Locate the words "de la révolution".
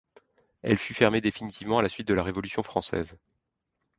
2.07-2.63